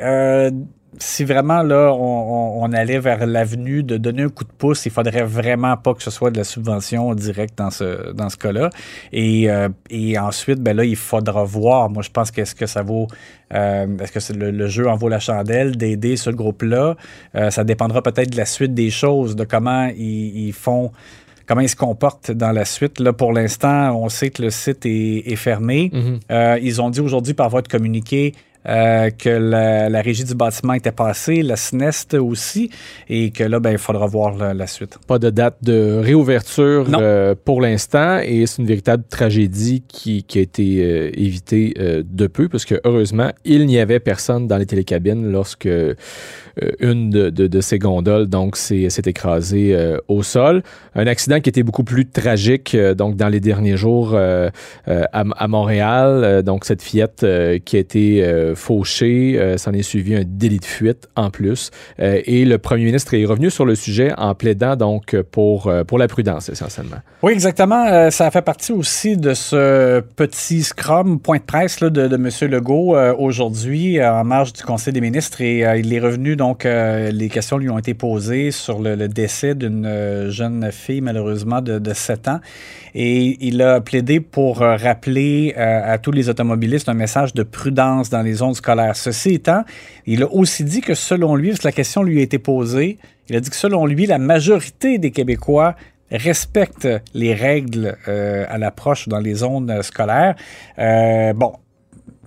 si 0.98 1.24
vraiment 1.24 1.62
là, 1.62 1.94
on, 1.94 2.72
allait 2.74 3.00
vers 3.00 3.26
l'avenue 3.26 3.84
de 3.84 3.98
donner 3.98 4.24
un 4.24 4.30
coup 4.30 4.44
de 4.44 4.52
pouce, 4.52 4.86
il 4.86 4.92
faudrait 4.92 5.24
vraiment 5.24 5.78
pas 5.78 5.94
que 5.94 6.04
ce 6.04 6.12
soit 6.12 6.32
de 6.32 6.38
la 6.38 6.44
subvention 6.44 7.14
directe 7.16 7.58
dans 7.58 7.70
ce, 7.70 8.12
dans 8.12 8.30
ce 8.30 8.38
cas-là. 8.38 8.70
Et, 9.12 9.50
euh, 9.50 9.70
et 9.90 10.18
ensuite, 10.18 10.60
ben 10.60 10.76
là, 10.76 10.84
il 10.86 10.96
faudra 10.96 11.44
voir. 11.44 11.90
Moi, 11.90 12.04
je 12.04 12.10
pense 12.10 12.32
qu'est-ce 12.32 12.56
que 12.56 12.66
ça 12.66 12.82
vaut. 12.82 13.08
Euh, 13.54 13.88
est-ce 14.00 14.32
que 14.32 14.34
le, 14.34 14.68
jeu 14.68 14.88
en 14.88 14.96
vaut 14.96 15.10
la 15.10 15.20
chandelle 15.20 15.78
d'aider 15.78 16.18
ce 16.18 16.30
groupe-là? 16.30 16.96
Euh, 17.36 17.50
ça 17.50 17.64
dépendra 17.64 18.02
peut-être 18.02 18.32
de 18.32 18.38
la 18.38 18.46
suite 18.46 18.74
des 18.74 18.90
choses, 18.90 19.36
de 19.36 19.44
comment 19.44 19.90
ils, 19.96 20.54
font 20.54 20.92
comment 21.48 21.62
ils 21.62 21.70
se 21.70 21.76
comportent 21.76 22.32
dans 22.32 22.52
la 22.52 22.66
suite. 22.66 23.00
Là, 23.00 23.14
pour 23.14 23.34
l'instant, 23.34 23.96
on 23.96 24.10
sait 24.10 24.30
que 24.30 24.42
le 24.42 24.50
site 24.50 24.86
est, 24.86 25.36
fermé. 25.36 25.92
Mm-hmm. 25.94 26.60
ils 26.62 26.82
ont 26.82 26.90
dit 26.90 27.00
aujourd'hui 27.00 27.34
par 27.34 27.50
voie 27.50 27.62
de 27.62 27.68
communiqué 27.68 28.34
euh, 28.68 29.10
que 29.10 29.30
la, 29.30 30.02
régie 30.02 30.26
du 30.26 30.36
bâtiment 30.36 30.74
était 30.74 30.92
passée, 30.92 31.44
la 31.44 31.56
SNEST 31.56 32.16
aussi, 32.16 32.70
et 33.08 33.32
que 33.32 33.46
là, 33.46 33.62
ben, 33.62 33.72
il 33.72 33.78
faudra 33.78 34.06
voir 34.06 34.54
la, 34.54 34.68
suite. 34.68 34.98
Pas 35.08 35.18
de 35.18 35.30
date 35.30 35.56
de 35.62 35.98
réouverture 35.98 36.86
euh, 36.94 37.36
pour 37.42 37.62
l'instant, 37.62 38.20
et 38.20 38.46
c'est 38.46 38.62
une 38.62 38.68
véritable 38.68 39.04
tragédie 39.10 39.82
qui, 39.88 40.26
a 40.36 40.40
été 40.40 40.84
euh, 40.84 41.10
évitée 41.14 41.74
de 41.78 42.28
peu, 42.28 42.50
parce 42.50 42.66
que 42.66 42.76
heureusement, 42.84 43.32
il 43.46 43.66
n'y 43.66 43.80
avait 43.80 44.02
personne 44.02 44.48
dans 44.48 44.58
les 44.58 44.66
télécabines 44.66 45.32
lorsque 45.32 45.70
une 46.80 47.10
de, 47.10 47.62
ces 47.62 47.80
gondoles 47.80 48.28
donc 48.28 48.58
s'est 48.58 48.90
écrasée 49.06 49.98
au 50.10 50.24
sol. 50.24 50.64
Un 50.96 51.08
accident 51.08 51.40
qui 51.40 51.50
était 51.50 51.64
beaucoup 51.64 51.86
plus 51.86 52.06
tragique 52.10 52.76
donc 52.76 53.16
dans 53.16 53.30
les 53.30 53.40
derniers 53.40 53.78
jours 53.78 54.16
à, 54.16 54.52
à, 55.14 55.48
Montréal. 55.48 56.44
donc 56.44 56.66
cette 56.66 56.82
fillette 56.82 57.26
qui 57.64 57.78
a 57.78 57.80
été 57.80 58.49
fauché. 58.56 59.38
Euh, 59.40 59.58
s'en 59.58 59.72
est 59.74 59.82
suivi 59.82 60.16
un 60.16 60.24
délit 60.26 60.60
de 60.60 60.66
fuite 60.66 61.08
en 61.16 61.30
plus. 61.30 61.72
Euh, 62.00 62.22
et 62.26 62.46
le 62.46 62.58
premier 62.58 62.86
ministre 62.86 63.14
est 63.14 63.26
revenu 63.26 63.50
sur 63.50 63.66
le 63.66 63.76
sujet 63.76 64.12
en 64.18 64.36
plaidant 64.36 64.76
donc 64.76 65.16
pour, 65.32 65.68
euh, 65.68 65.84
pour 65.84 65.98
la 65.98 66.08
prudence 66.08 66.50
essentiellement. 66.50 66.98
Oui, 67.22 67.34
exactement. 67.34 68.10
ça 68.12 68.32
fait 68.32 68.42
partie 68.42 68.72
aussi 68.72 69.18
de 69.18 69.34
ce 69.34 70.02
petit 70.16 70.64
scrum 70.64 71.20
point 71.20 71.38
de 71.38 71.44
presse 71.44 71.80
de, 71.80 71.90
de, 71.90 72.16
M. 72.16 72.52
Legault 72.52 72.96
aujourd'hui 73.18 74.04
en 74.04 74.24
marge 74.24 74.54
du 74.54 74.64
Conseil 74.64 74.94
des 74.94 75.02
ministres. 75.02 75.42
Et 75.42 75.60
il 75.78 75.94
est 75.94 76.00
revenu, 76.00 76.36
donc, 76.36 76.64
les 76.66 77.30
questions 77.30 77.58
lui 77.58 77.70
ont 77.70 77.78
été 77.78 77.94
posées 77.94 78.52
sur 78.52 78.80
le, 78.80 79.08
décès 79.08 79.56
d'une 79.56 80.30
jeune 80.30 80.70
fille, 80.72 81.02
malheureusement, 81.02 81.62
de, 81.62 81.80
de 81.80 81.94
7 81.94 82.28
ans. 82.30 82.40
Et 82.96 83.38
il 83.46 83.62
a 83.62 83.82
plaidé 83.82 84.20
pour 84.20 84.60
rappeler 84.60 85.54
à 85.56 85.98
tous 85.98 86.12
les 86.12 86.30
automobilistes 86.30 86.90
un 86.90 86.94
message 86.94 87.34
de 87.34 87.44
prudence 87.44 88.10
dans 88.10 88.22
les 88.22 88.39
zones 88.40 88.56
scolaires. 88.56 88.96
Ceci 88.96 89.36
étant, 89.36 89.64
il 90.06 90.24
a 90.24 90.32
aussi 90.32 90.64
dit 90.64 90.82
que 90.82 90.96
selon 90.96 91.36
lui, 91.36 91.50
parce 91.50 91.62
que 91.62 91.68
la 91.68 91.72
question 91.72 92.04
lui 92.04 92.20
a 92.20 92.24
été 92.24 92.40
posée, 92.40 92.98
il 93.30 93.36
a 93.36 93.40
dit 93.40 93.50
que 93.50 93.56
selon 93.56 93.86
lui, 93.86 94.06
la 94.06 94.18
majorité 94.18 94.98
des 94.98 95.12
Québécois 95.12 95.76
respectent 96.12 96.90
les 97.14 97.34
règles 97.34 97.96
euh, 98.08 98.46
à 98.50 98.58
l'approche 98.58 99.08
dans 99.08 99.20
les 99.20 99.36
zones 99.36 99.82
scolaires. 99.84 100.36
Euh, 100.80 101.34
bon, 101.34 101.54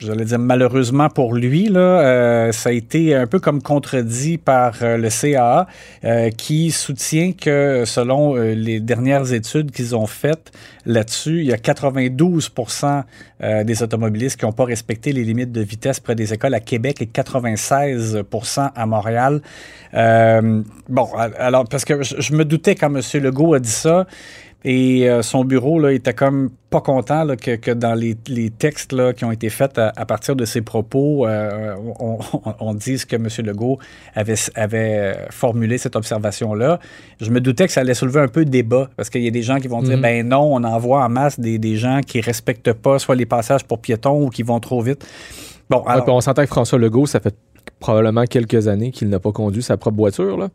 j'allais 0.06 0.25
dire 0.25 0.38
malheureusement 0.38 1.09
pour 1.09 1.35
lui, 1.35 1.68
là, 1.68 1.80
euh, 1.80 2.52
ça 2.52 2.71
a 2.71 2.73
été 2.73 3.14
un 3.14 3.26
peu 3.26 3.40
comme 3.40 3.62
contredit 3.62 4.38
par 4.38 4.75
euh, 4.82 4.97
le 4.97 5.09
CAA, 5.09 5.66
euh, 6.04 6.30
qui 6.30 6.71
soutient 6.71 7.32
que 7.32 7.85
selon 7.87 8.35
les 8.35 8.80
dernières 8.80 9.32
études 9.32 9.71
qu'ils 9.71 9.94
ont 9.97 10.06
faites 10.06 10.52
là-dessus, 10.85 11.40
il 11.40 11.47
y 11.47 11.52
a 11.52 11.56
92% 11.56 13.02
des 13.64 13.82
automobilistes 13.82 14.38
qui 14.38 14.44
n'ont 14.44 14.52
pas 14.52 14.64
respecté 14.64 15.12
les 15.12 15.25
limites 15.25 15.50
de 15.50 15.61
vitesse 15.61 15.99
près 16.00 16.14
des 16.14 16.32
écoles 16.32 16.54
à 16.54 16.61
Québec 16.61 17.02
et 17.02 17.06
96% 17.06 18.71
à 18.75 18.87
Montréal. 18.87 19.42
bon, 19.92 21.09
alors, 21.38 21.64
parce 21.68 21.85
que 21.85 22.02
je, 22.02 22.21
je 22.21 22.35
me 22.35 22.44
doutais 22.44 22.75
quand 22.75 22.94
M. 22.94 23.00
Legault 23.23 23.54
a 23.54 23.59
dit 23.59 23.68
ça, 23.68 24.06
Et 24.64 25.09
euh, 25.09 25.23
son 25.23 25.45
bureau 25.45 25.81
là, 25.81 25.92
était 25.92 26.14
comme 26.14 26.50
pas 26.71 26.81
content 26.81 27.25
là, 27.25 27.37
que, 27.37 27.57
que, 27.57 27.71
dans 27.73 27.95
les, 27.95 28.16
les, 28.28 28.50
textes 28.50 28.92
là, 28.92 29.12
qui 29.12 29.25
ont 29.25 29.33
été 29.33 29.50
faits 29.50 29.76
à, 29.78 29.92
à 29.97 30.07
partir 30.07 30.37
de 30.37 30.45
ses 30.45 30.62
propos, 30.62 31.26
euh, 31.26 31.75
on, 31.99 32.19
on, 32.33 32.54
on, 32.61 32.75
dise 32.75 33.04
que 33.04 33.16
M. 33.16 33.26
Legault 33.45 33.78
avait, 34.14 34.37
avait 34.54 35.26
formulé 35.31 35.78
cette 35.78 35.97
observation-là. 35.97 36.78
Je 37.21 37.31
me 37.31 37.40
doutais 37.40 37.66
que 37.66 37.73
ça 37.73 37.81
allait 37.81 37.95
soulever 37.95 38.21
un 38.21 38.28
peu 38.28 38.45
de 38.45 38.50
débat 38.50 38.88
parce 38.97 39.11
qu'il 39.11 39.23
y 39.23 39.28
a 39.28 39.33
des 39.33 39.42
gens 39.42 39.59
qui 39.59 39.69
vont 39.69 39.83
dire 39.83 39.97
mm 39.97 40.00
-hmm. 40.00 40.23
ben 40.23 40.28
non, 40.28 40.54
on 40.54 40.62
envoie 40.64 41.04
en 41.04 41.09
masse 41.09 41.40
des, 41.40 41.59
des 41.59 41.76
gens 41.76 42.00
qui 42.07 42.21
respectent 42.21 42.73
pas 42.73 42.99
soit 42.99 43.16
les 43.16 43.26
passages 43.26 43.64
pour 43.64 43.78
piétons 43.81 44.23
ou 44.25 44.31
qui 44.31 44.42
vont 44.45 44.61
trop 44.61 44.81
vite. 44.81 45.04
Bon, 45.71 45.83
alors, 45.87 46.07
ouais, 46.07 46.14
on 46.14 46.21
s'entend 46.21 46.42
que 46.42 46.49
François 46.49 46.78
Legault, 46.78 47.07
ça 47.07 47.21
fait 47.21 47.35
probablement 47.81 48.25
quelques 48.25 48.69
années 48.69 48.90
qu'il 48.90 49.09
n'a 49.09 49.19
pas 49.19 49.33
conduit 49.33 49.62
sa 49.62 49.76
propre 49.76 49.97
voiture. 49.97 50.37
Là. 50.37 50.49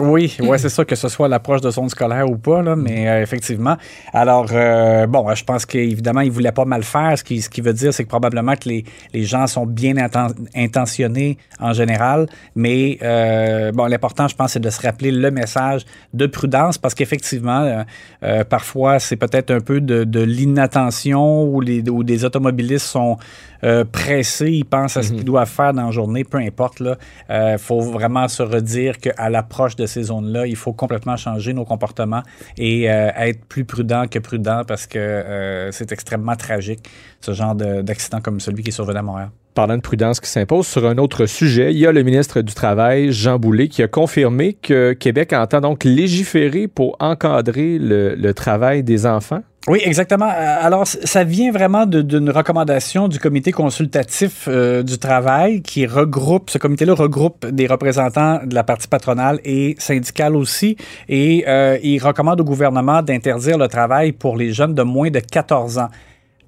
Oui, 0.00 0.36
ouais, 0.40 0.58
c'est 0.58 0.68
ça, 0.68 0.84
que 0.84 0.94
ce 0.94 1.08
soit 1.08 1.28
l'approche 1.28 1.60
de 1.60 1.70
son 1.70 1.88
scolaire 1.88 2.30
ou 2.30 2.36
pas, 2.36 2.62
là, 2.62 2.76
mais 2.76 3.08
euh, 3.08 3.22
effectivement. 3.22 3.76
Alors, 4.12 4.46
euh, 4.52 5.06
bon, 5.06 5.34
je 5.34 5.44
pense 5.44 5.66
qu'évidemment, 5.66 6.20
il 6.20 6.30
voulait 6.30 6.52
pas 6.52 6.64
mal 6.64 6.82
faire. 6.84 7.18
Ce 7.18 7.24
qui, 7.24 7.42
ce 7.42 7.50
qui 7.50 7.60
veut 7.60 7.72
dire, 7.72 7.92
c'est 7.92 8.04
que 8.04 8.08
probablement 8.08 8.54
que 8.54 8.68
les, 8.68 8.84
les 9.12 9.24
gens 9.24 9.46
sont 9.46 9.66
bien 9.66 9.96
inten 9.96 10.28
intentionnés 10.54 11.38
en 11.60 11.72
général, 11.72 12.26
mais 12.54 12.98
euh, 13.02 13.72
bon, 13.72 13.86
l'important, 13.86 14.28
je 14.28 14.36
pense, 14.36 14.52
c'est 14.52 14.60
de 14.60 14.70
se 14.70 14.80
rappeler 14.80 15.10
le 15.10 15.30
message 15.30 15.84
de 16.14 16.26
prudence 16.26 16.78
parce 16.78 16.94
qu'effectivement, 16.94 17.84
euh, 18.22 18.44
parfois, 18.44 18.98
c'est 18.98 19.16
peut-être 19.16 19.50
un 19.50 19.60
peu 19.60 19.80
de, 19.80 20.04
de 20.04 20.20
l'inattention 20.20 21.44
où, 21.44 21.60
les, 21.60 21.88
où 21.88 22.04
des 22.04 22.24
automobilistes 22.24 22.86
sont 22.86 23.16
euh, 23.64 23.84
pressés, 23.84 24.50
ils 24.50 24.64
pensent 24.64 24.96
à 24.96 25.02
ce 25.02 25.12
qu'ils 25.12 25.24
doivent 25.24 25.48
faire 25.48 25.72
dans 25.72 25.86
la 25.86 25.90
journée, 25.90 26.24
peu 26.24 26.38
importe. 26.38 26.80
Il 26.80 26.96
euh, 27.30 27.58
faut 27.58 27.80
vraiment 27.80 28.28
se 28.28 28.42
redire 28.42 28.98
qu'à 28.98 29.28
l'approche 29.30 29.76
de 29.76 29.86
ces 29.86 30.04
zones-là, 30.04 30.46
il 30.46 30.56
faut 30.56 30.72
complètement 30.72 31.16
changer 31.16 31.52
nos 31.52 31.64
comportements 31.64 32.22
et 32.56 32.90
euh, 32.90 33.10
être 33.16 33.44
plus 33.46 33.64
prudent 33.64 34.06
que 34.08 34.18
prudent 34.18 34.62
parce 34.66 34.86
que 34.86 34.98
euh, 34.98 35.72
c'est 35.72 35.92
extrêmement 35.92 36.36
tragique, 36.36 36.88
ce 37.20 37.32
genre 37.32 37.54
d'accident 37.54 38.20
comme 38.20 38.40
celui 38.40 38.62
qui 38.62 38.68
est 38.68 38.72
survenu 38.72 38.98
à 38.98 39.02
Montréal 39.02 39.30
parlant 39.54 39.76
de 39.76 39.82
prudence 39.82 40.20
qui 40.20 40.30
s'impose 40.30 40.68
sur 40.68 40.86
un 40.86 40.98
autre 40.98 41.26
sujet, 41.26 41.72
il 41.72 41.78
y 41.78 41.86
a 41.86 41.90
le 41.90 42.04
ministre 42.04 42.42
du 42.42 42.54
Travail, 42.54 43.10
Jean 43.10 43.40
Boulet, 43.40 43.66
qui 43.66 43.82
a 43.82 43.88
confirmé 43.88 44.52
que 44.52 44.92
Québec 44.92 45.32
entend 45.32 45.60
donc 45.60 45.82
légiférer 45.82 46.68
pour 46.68 46.96
encadrer 47.00 47.76
le, 47.76 48.14
le 48.14 48.34
travail 48.34 48.84
des 48.84 49.04
enfants. 49.04 49.42
Oui, 49.68 49.80
exactement. 49.84 50.30
Alors, 50.34 50.86
ça 50.86 51.24
vient 51.24 51.52
vraiment 51.52 51.84
d'une 51.84 52.30
recommandation 52.30 53.06
du 53.06 53.18
comité 53.18 53.52
consultatif 53.52 54.48
euh, 54.48 54.82
du 54.82 54.96
travail 54.96 55.60
qui 55.60 55.84
regroupe, 55.84 56.48
ce 56.48 56.56
comité-là 56.56 56.94
regroupe 56.94 57.44
des 57.44 57.66
représentants 57.66 58.40
de 58.46 58.54
la 58.54 58.64
partie 58.64 58.88
patronale 58.88 59.40
et 59.44 59.76
syndicale 59.78 60.36
aussi, 60.36 60.78
et 61.10 61.44
euh, 61.46 61.76
il 61.82 62.02
recommande 62.02 62.40
au 62.40 62.44
gouvernement 62.44 63.02
d'interdire 63.02 63.58
le 63.58 63.68
travail 63.68 64.12
pour 64.12 64.38
les 64.38 64.54
jeunes 64.54 64.74
de 64.74 64.82
moins 64.82 65.10
de 65.10 65.20
14 65.20 65.76
ans 65.76 65.90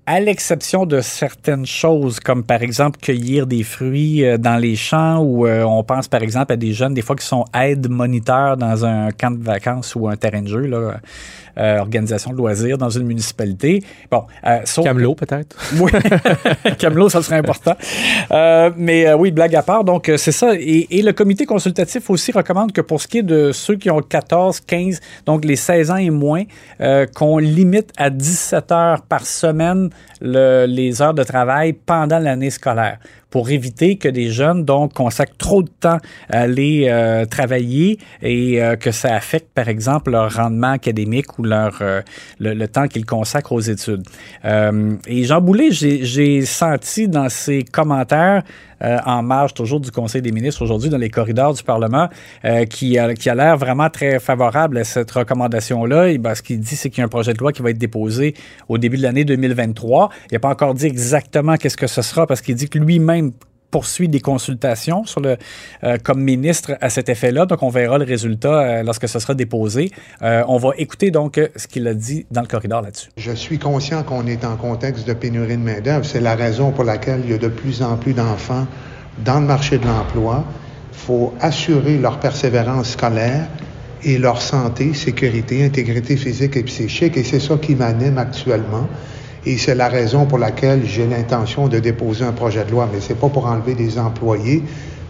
à 0.06 0.18
l'exception 0.18 0.86
de 0.86 1.00
certaines 1.02 1.66
choses, 1.66 2.18
comme 2.18 2.42
par 2.42 2.62
exemple 2.62 2.98
cueillir 3.00 3.46
des 3.46 3.62
fruits 3.62 4.24
dans 4.38 4.56
les 4.56 4.74
champs, 4.74 5.18
ou 5.18 5.46
euh, 5.46 5.62
on 5.62 5.84
pense 5.84 6.08
par 6.08 6.22
exemple 6.22 6.52
à 6.52 6.56
des 6.56 6.72
jeunes, 6.72 6.94
des 6.94 7.02
fois 7.02 7.14
qui 7.14 7.24
sont 7.24 7.44
aides-moniteurs 7.54 8.56
dans 8.56 8.84
un 8.84 9.12
camp 9.12 9.30
de 9.30 9.44
vacances 9.44 9.94
ou 9.94 10.08
un 10.08 10.16
terrain 10.16 10.42
de 10.42 10.48
jeu, 10.48 10.66
là, 10.66 11.00
euh, 11.58 11.78
organisation 11.78 12.32
de 12.32 12.36
loisirs 12.36 12.78
dans 12.78 12.90
une 12.90 13.04
municipalité. 13.04 13.82
Bon, 14.10 14.24
euh, 14.46 14.60
sauf 14.64 14.84
Camelot 14.84 15.14
peut-être. 15.14 15.56
Oui, 15.80 15.90
Camelot, 16.78 17.08
ça 17.08 17.22
serait 17.22 17.36
important. 17.36 17.74
Euh, 18.30 18.70
mais 18.76 19.12
oui, 19.14 19.30
blague 19.30 19.54
à 19.54 19.62
part. 19.62 19.84
Donc 19.84 20.10
c'est 20.16 20.32
ça. 20.32 20.54
Et, 20.54 20.86
et, 20.90 21.02
le 21.02 21.12
comité 21.12 21.46
consultatif 21.46 22.10
aussi 22.10 22.32
recommande 22.32 22.72
que 22.72 22.80
pour 22.80 23.00
ce 23.00 23.08
qui 23.08 23.18
est 23.18 23.22
de 23.22 23.52
ceux 23.52 23.76
qui 23.76 23.90
ont 23.90 24.00
14, 24.00 24.60
15, 24.60 25.00
donc 25.26 25.44
les 25.44 25.56
16 25.56 25.90
ans 25.90 25.96
et 25.96 26.10
moins, 26.10 26.44
qu'on 27.14 27.38
limite 27.38 27.92
à 27.96 28.10
17 28.10 28.72
heures 28.72 29.02
par 29.02 29.24
semaine 29.26 29.90
le, 30.20 30.66
les 30.66 31.00
heures 31.02 31.14
de 31.14 31.22
travail 31.22 31.72
pendant 31.72 32.18
l'année 32.18 32.50
scolaire 32.50 32.98
pour 33.30 33.50
éviter 33.50 33.96
que 33.96 34.08
des 34.08 34.30
jeunes 34.30 34.64
donc 34.64 34.92
consacrent 34.92 35.36
trop 35.38 35.62
de 35.62 35.70
temps 35.80 35.98
à 36.28 36.40
aller 36.40 36.86
euh, 36.88 37.24
travailler 37.24 37.98
et 38.22 38.62
euh, 38.62 38.76
que 38.76 38.90
ça 38.90 39.14
affecte 39.14 39.48
par 39.54 39.68
exemple 39.68 40.10
leur 40.10 40.34
rendement 40.34 40.72
académique 40.72 41.38
ou 41.38 41.44
leur 41.44 41.78
euh, 41.80 42.02
le, 42.38 42.54
le, 42.54 42.68
temps 42.68 42.88
qu'ils 42.88 43.06
consacrent 43.06 43.52
aux 43.52 43.60
études. 43.60 44.02
et 44.44 45.24
Jean 45.24 45.40
Boulet, 45.40 45.70
j'ai 45.70 46.44
senti 46.44 47.08
dans 47.08 47.28
ses 47.28 47.62
commentaires 47.62 48.42
euh, 48.82 48.98
en 49.04 49.22
marge 49.22 49.54
toujours 49.54 49.80
du 49.80 49.90
Conseil 49.90 50.22
des 50.22 50.32
ministres 50.32 50.62
aujourd'hui 50.62 50.88
dans 50.88 50.98
les 50.98 51.10
corridors 51.10 51.54
du 51.54 51.62
Parlement, 51.62 52.08
euh, 52.44 52.64
qui 52.64 52.98
a, 52.98 53.14
qui 53.14 53.28
a 53.28 53.34
l'air 53.34 53.56
vraiment 53.56 53.90
très 53.90 54.18
favorable 54.18 54.78
à 54.78 54.84
cette 54.84 55.10
recommandation-là. 55.10 56.16
Ben, 56.18 56.34
ce 56.34 56.42
qu'il 56.42 56.60
dit, 56.60 56.76
c'est 56.76 56.90
qu'il 56.90 56.98
y 56.98 57.02
a 57.02 57.04
un 57.04 57.08
projet 57.08 57.32
de 57.32 57.38
loi 57.38 57.52
qui 57.52 57.62
va 57.62 57.70
être 57.70 57.78
déposé 57.78 58.34
au 58.68 58.78
début 58.78 58.96
de 58.96 59.02
l'année 59.02 59.24
2023. 59.24 60.10
Il 60.30 60.34
n'a 60.34 60.40
pas 60.40 60.48
encore 60.48 60.74
dit 60.74 60.86
exactement 60.86 61.56
qu'est-ce 61.56 61.76
que 61.76 61.86
ce 61.86 62.02
sera 62.02 62.26
parce 62.26 62.40
qu'il 62.40 62.54
dit 62.54 62.68
que 62.68 62.78
lui-même 62.78 63.32
poursuit 63.70 64.08
des 64.08 64.20
consultations 64.20 65.04
sur 65.04 65.20
le, 65.20 65.36
euh, 65.84 65.98
comme 66.02 66.20
ministre 66.20 66.76
à 66.80 66.90
cet 66.90 67.08
effet-là. 67.08 67.46
Donc, 67.46 67.62
on 67.62 67.70
verra 67.70 67.98
le 67.98 68.04
résultat 68.04 68.60
euh, 68.60 68.82
lorsque 68.82 69.08
ce 69.08 69.18
sera 69.18 69.34
déposé. 69.34 69.90
Euh, 70.22 70.42
on 70.48 70.58
va 70.58 70.70
écouter 70.78 71.10
donc 71.10 71.40
ce 71.56 71.66
qu'il 71.66 71.86
a 71.86 71.94
dit 71.94 72.26
dans 72.30 72.42
le 72.42 72.46
corridor 72.46 72.82
là-dessus. 72.82 73.10
Je 73.16 73.32
suis 73.32 73.58
conscient 73.58 74.02
qu'on 74.02 74.26
est 74.26 74.44
en 74.44 74.56
contexte 74.56 75.06
de 75.06 75.12
pénurie 75.12 75.56
de 75.56 75.62
main-d'œuvre. 75.62 76.04
C'est 76.04 76.20
la 76.20 76.34
raison 76.34 76.72
pour 76.72 76.84
laquelle 76.84 77.20
il 77.24 77.30
y 77.30 77.34
a 77.34 77.38
de 77.38 77.48
plus 77.48 77.82
en 77.82 77.96
plus 77.96 78.14
d'enfants 78.14 78.66
dans 79.24 79.40
le 79.40 79.46
marché 79.46 79.78
de 79.78 79.86
l'emploi. 79.86 80.44
Il 80.92 80.98
faut 80.98 81.34
assurer 81.40 81.98
leur 81.98 82.20
persévérance 82.20 82.90
scolaire 82.90 83.46
et 84.02 84.18
leur 84.18 84.40
santé, 84.40 84.94
sécurité, 84.94 85.64
intégrité 85.64 86.16
physique 86.16 86.56
et 86.56 86.62
psychique. 86.62 87.16
Et 87.16 87.24
c'est 87.24 87.40
ça 87.40 87.56
qui 87.56 87.74
m'anime 87.74 88.18
actuellement. 88.18 88.88
Et 89.46 89.56
c'est 89.56 89.74
la 89.74 89.88
raison 89.88 90.26
pour 90.26 90.38
laquelle 90.38 90.82
j'ai 90.84 91.06
l'intention 91.06 91.68
de 91.68 91.78
déposer 91.78 92.24
un 92.24 92.32
projet 92.32 92.64
de 92.64 92.70
loi, 92.70 92.88
mais 92.92 93.00
c'est 93.00 93.18
pas 93.18 93.28
pour 93.28 93.46
enlever 93.46 93.74
des 93.74 93.98
employés. 93.98 94.62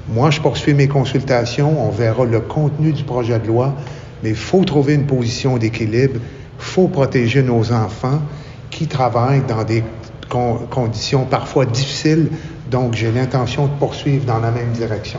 Moi, 0.09 0.31
je 0.31 0.41
poursuis 0.41 0.75
mes 0.75 0.89
consultations, 0.89 1.87
on 1.87 1.91
verra 1.91 2.25
le 2.25 2.41
contenu 2.41 2.93
du 2.93 3.05
projet 3.05 3.39
de 3.39 3.47
loi, 3.49 3.75
mais 4.23 4.31
il 4.31 4.37
faut 4.37 4.65
trouver 4.65 4.95
une 4.95 5.07
position 5.07 5.59
d'équilibre, 5.59 6.21
il 6.59 6.65
faut 6.65 6.89
protéger 6.89 7.43
nos 7.43 7.73
enfants 7.73 8.21
qui 8.71 8.87
travaillent 8.87 9.43
dans 9.47 9.65
des 9.65 9.83
con 10.29 10.61
conditions 10.71 11.25
parfois 11.25 11.67
difficiles, 11.67 12.29
donc 12.71 12.95
j'ai 12.95 13.11
l'intention 13.11 13.67
de 13.67 13.73
poursuivre 13.79 14.25
dans 14.25 14.39
la 14.39 14.53
même 14.53 14.71
direction. 14.73 15.19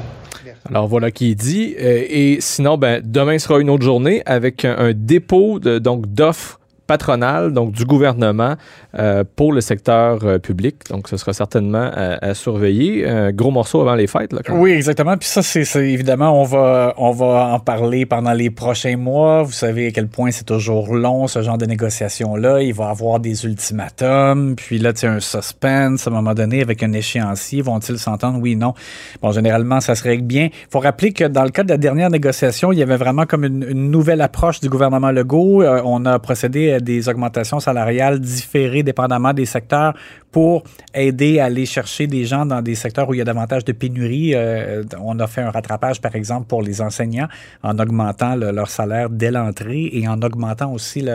Alors 0.69 0.87
voilà 0.87 1.11
qui 1.11 1.31
est 1.31 1.35
dit. 1.35 1.75
Euh, 1.79 2.05
et 2.07 2.37
sinon, 2.39 2.77
ben, 2.77 3.01
demain 3.03 3.37
sera 3.39 3.59
une 3.59 3.69
autre 3.69 3.83
journée 3.83 4.21
avec 4.25 4.63
un, 4.63 4.93
dépôt 4.93 5.59
donc 5.59 6.07
d'offres 6.07 6.60
patronale, 6.87 7.53
donc 7.53 7.71
du 7.71 7.85
gouvernement, 7.85 8.55
euh, 8.97 9.23
pour 9.35 9.53
le 9.53 9.61
secteur 9.61 10.19
euh, 10.23 10.39
public. 10.39 10.75
Donc, 10.89 11.07
ce 11.07 11.17
sera 11.17 11.33
certainement 11.33 11.89
à, 11.93 12.25
à, 12.25 12.33
surveiller. 12.33 13.07
Un 13.07 13.31
gros 13.31 13.51
morceau 13.51 13.81
avant 13.81 13.95
les 13.95 14.07
fêtes. 14.07 14.31
Oui, 14.49 14.71
exactement. 14.71 15.17
Puis 15.17 15.29
ça, 15.29 15.41
c'est 15.41 15.63
évidemment, 15.87 16.39
on 16.39 16.43
va, 16.43 16.93
on 16.97 17.11
va 17.11 17.53
en 17.53 17.59
parler 17.59 18.05
pendant 18.05 18.33
les 18.33 18.49
prochains 18.49 18.97
mois. 18.97 19.43
Vous 19.43 19.51
savez 19.51 19.87
à 19.87 19.91
quel 19.91 20.07
point 20.07 20.31
c'est 20.31 20.45
toujours 20.45 20.95
long, 20.95 21.27
ce 21.27 21.41
genre 21.41 21.57
de 21.57 21.65
négociations-là. 21.65 22.61
Il 22.61 22.73
va 22.73 22.87
y 22.87 22.89
avoir 22.89 23.19
des 23.19 23.45
ultimatums. 23.45 24.55
Puis 24.55 24.77
là, 24.77 24.93
tu 24.93 25.05
as 25.05 25.11
un 25.11 25.19
suspense 25.19 26.07
à 26.07 26.09
un 26.09 26.13
moment 26.13 26.33
donné 26.33 26.61
avec 26.61 26.83
un 26.83 26.91
échéancier. 26.91 27.61
Vont-ils 27.61 27.99
s'entendre? 27.99 28.39
Oui, 28.41 28.55
non. 28.55 28.73
Bon, 29.21 29.31
généralement, 29.31 29.79
ça 29.79 29.95
se 29.95 30.03
règle 30.03 30.23
bien. 30.23 30.45
Il 30.51 30.67
faut 30.69 30.79
rappeler 30.79 31.13
que 31.13 31.25
dans 31.25 31.43
le 31.43 31.49
cas 31.49 31.63
de 31.63 31.69
la 31.69 31.77
dernière 31.77 32.09
négociation, 32.09 32.71
il 32.71 32.79
y 32.79 32.83
avait 32.83 32.97
vraiment 32.97 33.25
comme 33.25 33.45
une, 33.45 33.91
nouvelle 33.91 34.21
approche 34.21 34.59
du 34.59 34.69
gouvernement 34.69 35.11
Legault. 35.11 35.63
Euh, 35.63 35.81
on 35.85 36.05
a 36.05 36.19
procédé 36.19 36.79
des 36.81 37.07
augmentations 37.07 37.59
salariales 37.59 38.19
différées 38.19 38.83
dépendamment 38.83 39.33
des 39.33 39.45
secteurs 39.45 39.93
pour 40.31 40.63
aider 40.93 41.39
à 41.39 41.45
aller 41.45 41.65
chercher 41.65 42.07
des 42.07 42.25
gens 42.25 42.45
dans 42.45 42.61
des 42.61 42.75
secteurs 42.75 43.09
où 43.09 43.13
il 43.13 43.17
y 43.17 43.21
a 43.21 43.25
davantage 43.25 43.65
de 43.65 43.73
pénurie. 43.73 44.33
Euh, 44.33 44.83
on 44.99 45.19
a 45.19 45.27
fait 45.27 45.41
un 45.41 45.51
rattrapage, 45.51 45.99
par 45.99 46.15
exemple, 46.15 46.47
pour 46.47 46.61
les 46.61 46.81
enseignants 46.81 47.27
en 47.63 47.77
augmentant 47.79 48.35
le, 48.35 48.51
leur 48.51 48.69
salaire 48.69 49.09
dès 49.09 49.31
l'entrée 49.31 49.89
et 49.91 50.07
en 50.07 50.21
augmentant 50.21 50.71
aussi 50.71 51.05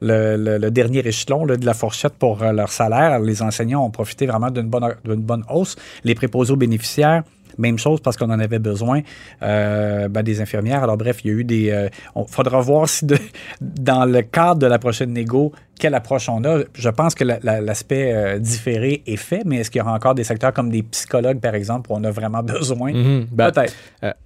le, 0.00 0.70
dernier 0.70 1.06
échelon 1.06 1.46
de 1.46 1.64
la 1.64 1.74
fourchette 1.74 2.14
pour 2.18 2.42
euh, 2.42 2.52
leur 2.52 2.70
salaire. 2.70 3.20
Les 3.20 3.42
enseignants 3.42 3.84
ont 3.84 3.90
profité 3.90 4.26
vraiment 4.26 4.50
d'une 4.50 4.68
bonne, 4.68 4.94
d'une 5.04 5.22
bonne 5.22 5.44
hausse. 5.48 5.76
Les 6.04 6.14
préposés 6.14 6.52
aux 6.52 6.56
bénéficiaires, 6.56 7.22
même 7.58 7.78
chose 7.78 8.00
parce 8.00 8.16
qu'on 8.16 8.30
en 8.30 8.40
avait 8.40 8.58
besoin 8.58 9.00
euh, 9.42 10.08
ben, 10.08 10.22
des 10.22 10.40
infirmières. 10.40 10.82
Alors 10.82 10.96
bref, 10.96 11.20
il 11.24 11.30
y 11.30 11.34
a 11.34 11.36
eu 11.36 11.44
des... 11.44 11.70
Euh, 11.70 11.88
on 12.14 12.24
faudra 12.26 12.60
voir 12.60 12.88
si 12.88 13.04
de, 13.04 13.18
dans 13.60 14.04
le 14.04 14.22
cadre 14.22 14.60
de 14.60 14.66
la 14.66 14.78
prochaine 14.78 15.12
négo, 15.12 15.52
quelle 15.78 15.94
approche 15.94 16.28
on 16.28 16.44
a. 16.44 16.60
Je 16.74 16.88
pense 16.88 17.14
que 17.14 17.24
l'aspect 17.24 18.12
la, 18.12 18.18
euh, 18.18 18.38
différé 18.38 19.02
est 19.06 19.16
fait, 19.16 19.42
mais 19.44 19.58
est-ce 19.58 19.70
qu'il 19.70 19.80
y 19.80 19.82
aura 19.82 19.94
encore 19.94 20.14
des 20.14 20.24
secteurs 20.24 20.52
comme 20.52 20.70
des 20.70 20.82
psychologues, 20.82 21.40
par 21.40 21.54
exemple, 21.54 21.90
où 21.92 21.94
on 21.94 22.04
a 22.04 22.10
vraiment 22.10 22.42
besoin? 22.42 22.92
Mm 22.92 22.96
-hmm. 22.96 23.26
ben, 23.30 23.50
Peut-être. 23.52 23.74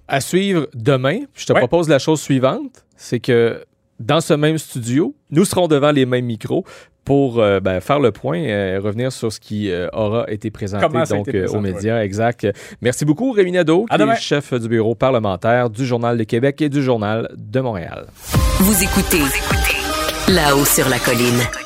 à 0.07 0.19
suivre 0.21 0.67
demain, 0.73 1.19
je 1.33 1.45
te 1.45 1.53
ouais. 1.53 1.59
propose 1.59 1.89
la 1.89 1.99
chose 1.99 2.21
suivante, 2.21 2.85
c'est 2.95 3.19
que 3.19 3.63
dans 3.99 4.21
ce 4.21 4.33
même 4.33 4.57
studio, 4.57 5.15
nous 5.31 5.45
serons 5.45 5.67
devant 5.67 5.91
les 5.91 6.05
mêmes 6.05 6.25
micros 6.25 6.65
pour 7.05 7.39
euh, 7.39 7.59
ben, 7.59 7.81
faire 7.81 7.99
le 7.99 8.11
point, 8.11 8.39
euh, 8.39 8.79
revenir 8.81 9.11
sur 9.11 9.31
ce 9.31 9.39
qui 9.39 9.69
euh, 9.69 9.89
aura 9.91 10.25
été 10.29 10.51
présenté 10.51 10.87
donc, 10.87 11.27
été 11.27 11.45
aux 11.47 11.59
médias. 11.59 11.97
Ouais. 11.97 12.05
Exact. 12.05 12.47
Merci 12.81 13.05
beaucoup, 13.05 13.31
Rémi 13.31 13.51
Nadeau, 13.51 13.85
qui 13.85 14.01
est 14.01 14.15
chef 14.15 14.53
du 14.53 14.69
bureau 14.69 14.95
parlementaire 14.95 15.69
du 15.69 15.85
Journal 15.85 16.17
de 16.17 16.23
Québec 16.23 16.61
et 16.61 16.69
du 16.69 16.81
Journal 16.81 17.29
de 17.35 17.59
Montréal. 17.59 18.07
Vous 18.59 18.83
écoutez, 18.83 19.19
Vous 19.19 19.27
écoutez. 19.27 20.33
Là-haut 20.33 20.65
sur 20.65 20.87
la 20.87 20.99
colline. 20.99 21.62